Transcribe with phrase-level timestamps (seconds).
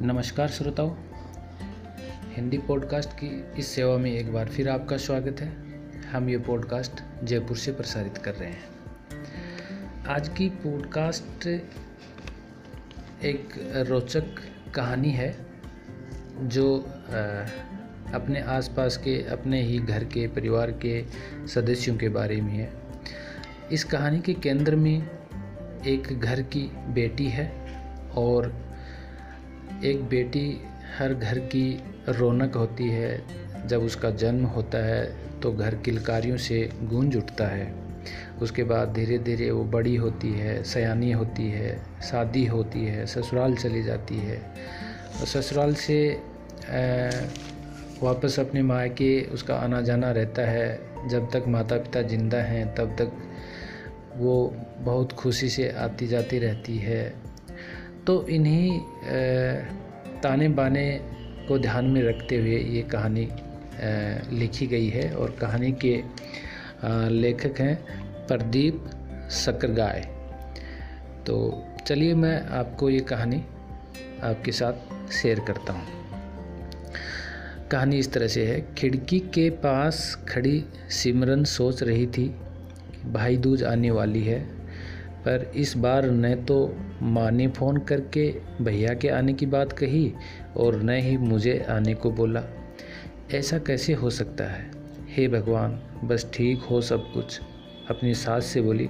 [0.00, 0.94] नमस्कार श्रोताओं।
[2.32, 5.48] हिंदी पॉडकास्ट की इस सेवा में एक बार फिर आपका स्वागत है।
[6.10, 8.64] हम ये पॉडकास्ट जयपुर से प्रसारित कर रहे हैं।
[10.06, 11.46] आज की पॉडकास्ट
[13.24, 13.48] एक
[13.88, 14.24] रोचक
[14.74, 15.46] कहानी है,
[16.40, 16.78] जो
[18.14, 21.04] अपने आसपास के, अपने ही घर के, परिवार के
[21.48, 22.72] सदस्यों के बारे में है।
[23.72, 25.08] इस कहानी के केंद्र में
[25.86, 27.52] एक घर की बेटी है
[28.16, 28.67] और
[29.84, 30.60] एक बेटी
[30.98, 35.04] हर घर की रौनक होती है। जब उसका जन्म होता है
[35.40, 37.72] तो घर किलकारियों से गूंज उठता है।
[38.42, 43.54] उसके बाद धीरे धीरे वो बड़ी होती है, सयानी होती है, शादी होती है, ससुराल
[43.56, 44.38] चली जाती है।
[45.20, 46.00] और ससुराल से
[48.02, 52.96] वापस अपने मायके उसका आना जाना रहता है। जब तक माता पिता ज़िंदा हैं, तब
[52.98, 53.12] तक
[54.16, 57.27] वो बहुत खुशी से आती जाती रहती है।
[58.08, 58.78] तो इन्हीं
[60.22, 60.84] ताने बाने
[61.48, 63.28] को ध्यान में रखते हुए ये कहानी
[64.32, 65.94] लिखी गई है और कहानी के
[67.10, 67.74] लेखक हैं
[68.26, 68.84] प्रदीप
[69.36, 70.00] सकरगाय।
[71.26, 71.36] तो
[71.86, 73.42] चलिए मैं आपको ये कहानी
[74.24, 75.86] आपके साथ शेयर करता हूँ।
[77.70, 82.28] कहानी इस तरह से है, खिड़की के पास खड़ी सिमरन सोच रही थी,
[83.06, 84.46] भाई दूज आने वाली है।
[85.28, 90.12] पर इस बार न तो माँ ने फ़ोन करके भैया के आने की बात कही
[90.56, 92.42] और न ही मुझे आने को बोला।
[93.34, 94.70] ऐसा कैसे हो सकता है?
[95.08, 97.40] हे भगवान, बस ठीक हो सब कुछ।
[97.90, 98.88] अपनी सास से बोली,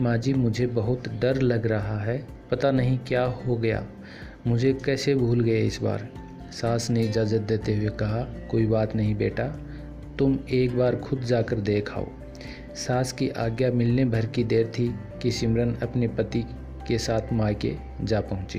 [0.00, 3.86] माँ जी, मुझे बहुत डर लग रहा है। पता नहीं क्या हो गया।
[4.46, 6.08] मुझे कैसे भूल गए इस बार?
[6.52, 9.60] सास ने इजाज़त देते हुए कहा, कोई बात नहीं बेटा,
[10.18, 12.06] तुम एक बार खुद जाकर देख आओ।
[12.74, 16.44] सास की आज्ञा मिलने भर की देर थी कि सिमरन अपने पति
[16.88, 18.58] के साथ मायके जा पहुँची।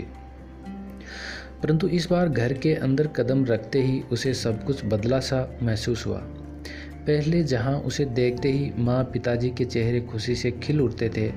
[1.64, 6.06] परंतु इस बार घर के अंदर कदम रखते ही उसे सब कुछ बदला सा महसूस
[6.06, 6.18] हुआ।
[7.08, 11.34] पहले जहाँ उसे देखते ही माँ पिताजी के चेहरे खुशी से खिल उठते थे,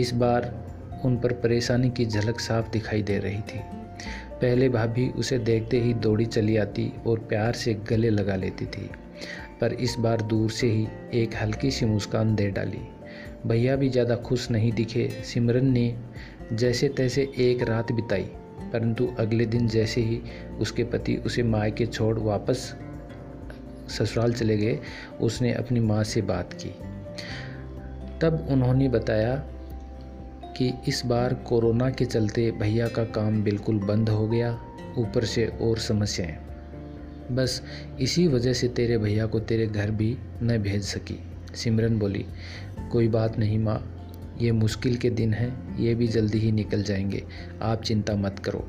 [0.00, 0.66] इस बार
[1.04, 3.60] उन पर परेशानी की झलक साफ़ दिखाई दे रही थी।
[4.40, 8.90] पहले भाभी उसे देखते ही दौड़ी चली आती और प्यार से गले लगा लेती थी।
[9.60, 12.80] पर इस बार दूर से ही एक हल्की सी मुस्कान दे डाली।
[13.46, 15.94] भैया भी ज़्यादा खुश नहीं दिखे। सिमरन ने
[16.52, 18.22] जैसे तैसे एक रात बिताई,
[18.72, 20.20] परंतु अगले दिन जैसे ही
[20.60, 22.74] उसके पति उसे के छोड़ वापस
[23.88, 24.78] ससुराल चले गए,
[25.20, 26.70] उसने अपनी माँ से बात की।
[28.20, 29.34] तब उन्होंने बताया
[30.56, 34.50] कि इस बार कोरोना के चलते भैया का काम बिल्कुल बंद हो गया,
[34.98, 36.36] ऊपर से और समस्याएँ।
[37.32, 37.62] बस
[38.00, 41.20] इसी वजह से तेरे भैया को तेरे घर भी न भेज सकी।
[41.54, 42.26] सिमरन बोली,
[42.92, 43.92] कोई बात नहीं माँ,
[44.40, 47.24] ये मुश्किल के दिन हैं, ये भी जल्दी ही निकल जाएँगे,
[47.62, 48.68] आप चिंता मत करो।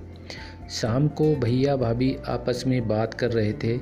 [0.69, 3.79] शाम को भैया भाभी आपस में बात कर रहे थे,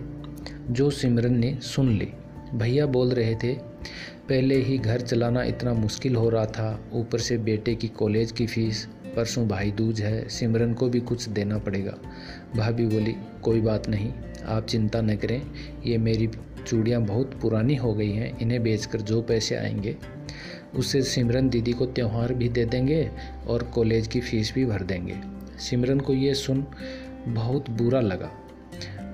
[0.69, 2.07] जो सिमरन ने सुन ली।
[2.55, 3.53] भैया बोल रहे थे,
[4.29, 8.47] पहले ही घर चलाना इतना मुश्किल हो रहा था, ऊपर से बेटे की कॉलेज की
[8.47, 11.97] फ़ीस परसों भाई दूज है, सिमरन को भी कुछ देना पड़ेगा।
[12.55, 14.13] भाभी बोली, कोई बात नहीं,
[14.45, 15.41] आप चिंता न करें,
[15.85, 16.29] ये मेरी
[16.67, 19.97] चूड़ियाँ बहुत पुरानी हो गई हैं, इन्हें बेचकर जो पैसे आएँगे
[20.75, 23.11] उससे सिमरन दीदी को त्यौहार भी दे देंगे
[23.47, 25.15] और कॉलेज की फ़ीस भी भर देंगे।
[25.59, 26.65] सिमरन को ये सुन
[27.27, 28.31] बहुत बुरा लगा।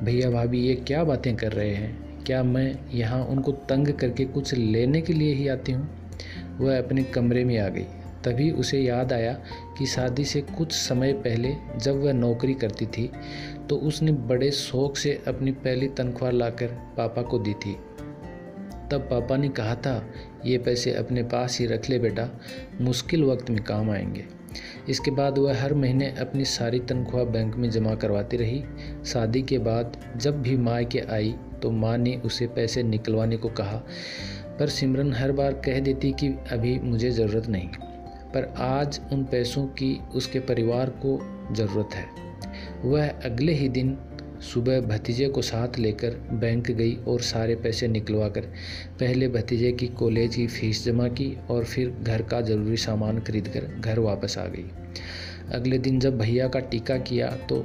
[0.04, 2.24] भैया भाभी, ये क्या बातें कर रहे हैं?
[2.24, 5.90] क्या मैं यहाँ उनको तंग करके कुछ लेने के लिए ही आती हूँ?
[6.58, 7.86] वह अपने कमरे में आ गई।
[8.26, 9.34] तभी उसे याद आया
[9.78, 13.10] कि शादी से कुछ समय पहले जब वह नौकरी करती थी
[13.70, 16.68] तो उसने बड़े शौक से अपनी पहली तनख्वाह लाकर
[16.98, 17.78] पापा को दी थी।
[18.92, 20.14] तब पापा ने कहा था,
[20.46, 22.28] ये पैसे अपने पास ही रख ले बेटा,
[22.82, 24.26] मुश्किल वक्त में काम आएँगे।
[24.90, 28.64] इसके बाद वह हर महीने अपनी सारी तनख्वाह बैंक में जमा करवाती रही।
[29.06, 33.50] शादी के बाद जब भी माँ के आई तो माँ ने उसे पैसे निकलवाने को
[33.50, 33.84] कहा,
[34.60, 37.70] पर सिमरन हर बार कह देती कि अभी मुझे ज़रूरत नहीं।
[38.34, 41.20] पर आज उन पैसों की उसके परिवार को
[41.52, 42.06] ज़रूरत है।
[42.86, 43.98] वह अगले ही दिन
[44.44, 48.42] सुबह भतीजे को साथ लेकर बैंक गई और सारे पैसे निकलवा कर
[49.00, 53.48] पहले भतीजे की कॉलेज की फ़ीस जमा की और फिर घर का ज़रूरी सामान खरीद
[53.48, 54.66] कर घर वापस आ गई।
[55.54, 57.60] अगले दिन जब भैया का टीका किया तो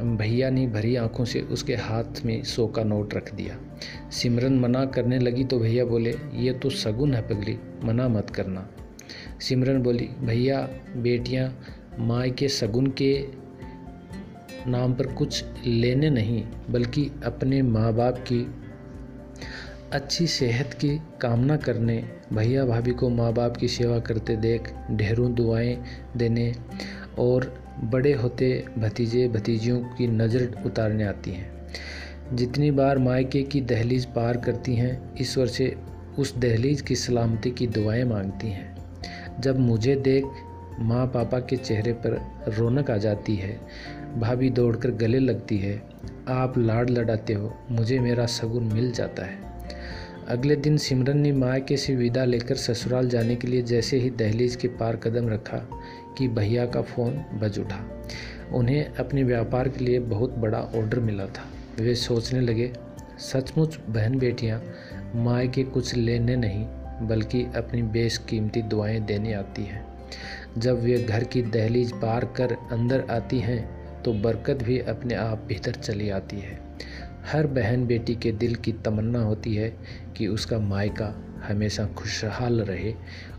[0.00, 3.56] भैया ने भरी आँखों से उसके हाथ में सौ का नोट रख दिया।
[4.10, 8.68] सिमरन मना करने लगी तो भैया बोले, ये तो सगुन है पगली, मना मत करना।
[9.40, 11.58] सिमरन बोली, भैया, बेटियाँ,
[11.98, 13.26] माँ के सगुन के
[14.66, 18.54] नाम पर कुछ लेने नहीं, बल्कि अपने माँ बाप की
[19.92, 25.34] अच्छी सेहत की कामना करने। भैया, भाभी को माँ बाप की सेवा करते देख, ढेरों
[25.34, 25.84] दुआएँ
[26.16, 26.54] देने
[27.18, 31.66] और बड़े होते भतीजे, भतीजियों की नज़र उतारने आती हैं।
[32.36, 35.76] जितनी बार मायके की दहलीज पार करती हैं ईश्वर से
[36.18, 38.69] उस दहलीज की सलामती की दुआएँ मांगती हैं।
[39.40, 40.24] जब मुझे देख
[40.80, 43.60] माँ पापा के चेहरे पर रौनक आ जाती है,
[44.18, 45.82] भाभी दौड़कर गले लगती है,
[46.28, 49.38] आप लाड लड़ाते हो, मुझे मेरा सगुन मिल जाता है।
[50.28, 54.56] अगले दिन सिमरन ने मायके से विदा लेकर ससुराल जाने के लिए जैसे ही दहलीज
[54.56, 55.58] के पार कदम रखा
[56.18, 57.80] कि भैया का फ़ोन बज उठा।
[58.52, 61.48] उन्हें अपने व्यापार के लिए बहुत बड़ा ऑर्डर मिला था।
[61.80, 62.72] वे सोचने लगे,
[63.18, 64.62] सचमुच बहन बेटियाँ
[65.14, 66.66] मायके कुछ लेने नहीं
[67.02, 69.84] बल्कि अपनी बेश कीमती दुआएँ देने आती हैं।
[70.58, 75.44] जब वे घर की दहलीज पार कर अंदर आती हैं तो बरकत भी अपने आप
[75.48, 76.58] भीतर चली आती है।
[77.24, 79.68] हर बहन बेटी के दिल की तमन्ना होती है
[80.16, 81.14] कि उसका मायका
[81.48, 82.94] हमेशा खुशहाल रहे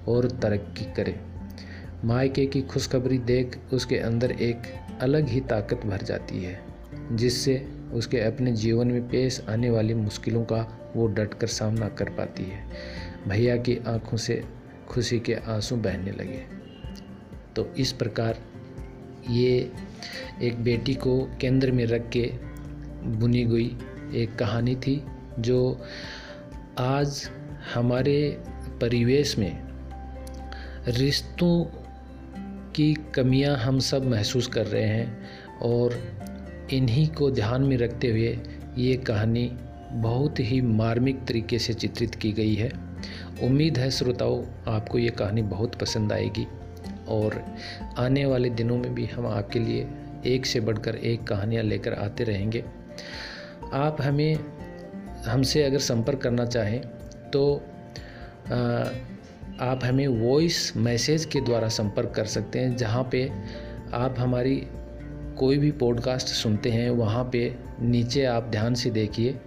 [0.08, 1.16] और तरक्की करे।
[2.06, 4.62] मायके की खुशखबरी देख उसके अंदर एक
[5.02, 6.60] अलग ही ताकत भर जाती है,
[7.12, 7.56] जिससे
[7.94, 10.66] उसके अपने जीवन में पेश आने वाली मुश्किलों का
[10.96, 12.64] वो डट कर सामना कर पाती है।
[13.28, 14.44] भैया की आँखों से
[14.90, 16.46] खुशी के आँसू बहने लगे।
[17.56, 18.38] तो इस प्रकार
[19.30, 19.72] ये
[20.42, 22.34] एक बेटी को केंद्र में रख के
[23.04, 23.78] बुनी गई
[24.22, 25.04] एक कहानी थी,
[25.40, 25.86] जो
[26.80, 27.30] आज
[27.74, 28.38] हमारे
[28.82, 29.64] परिवेश में
[30.88, 31.66] रिश्तों
[32.72, 35.30] की कमियाँ हम सब महसूस कर रहे हैं
[35.62, 36.00] और
[36.74, 38.40] इन्हीं को ध्यान में रखते हुए
[38.78, 39.52] ये कहानी
[39.92, 42.91] बहुत ही मार्मिक तरीके से चित्रित की गई है।
[43.44, 46.48] उम्मीद है श्रोताओं आपको ये कहानी बहुत पसंद आएगी
[47.08, 47.46] और
[47.98, 49.88] आने वाले दिनों में भी हम आपके लिए
[50.26, 52.66] एक से बढ़कर एक कहानियाँ लेकर आते रहेंगे।
[53.74, 54.36] आप हमें
[55.26, 56.82] हमसे अगर संपर्क करना चाहें
[57.34, 57.62] तो
[58.52, 58.56] आ,
[59.60, 63.32] आप हमें वॉइस मैसेज के द्वारा संपर्क कर सकते हैं जहाँ पे
[63.94, 64.68] आप हमारी
[65.38, 69.40] कोई भी पॉडकास्ट सुनते हैं वहाँ पे नीचे आप ध्यान से देखिए।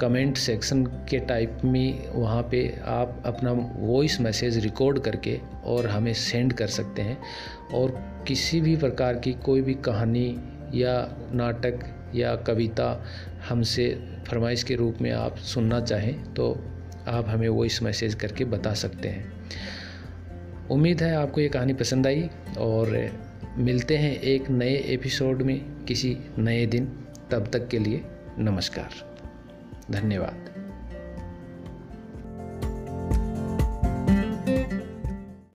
[0.00, 6.12] कमेंट सेक्शन के टाइप में वहाँ पे आप अपना वॉइस मैसेज रिकॉर्ड करके और हमें
[6.14, 7.18] सेंड कर सकते हैं।
[7.74, 7.90] और
[8.28, 10.38] किसी भी प्रकार की कोई भी कहानी
[10.74, 11.78] या नाटक
[12.14, 13.04] या कविता
[13.48, 13.88] हमसे
[14.28, 16.52] फरमाइश के रूप में आप सुनना चाहें तो
[17.08, 19.32] आप हमें वॉइस मैसेज करके बता सकते हैं।
[20.70, 23.10] उम्मीद है आपको ये कहानी पसंद आई और
[23.58, 26.92] मिलते हैं एक नए एपिसोड में किसी नए दिन।
[27.30, 28.02] तब तक के लिए
[28.38, 29.17] नमस्कार।
[29.90, 30.57] धन्यवाद।